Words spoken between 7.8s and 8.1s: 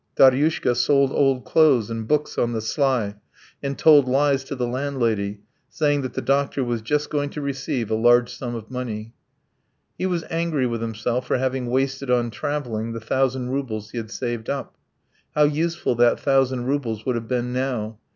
a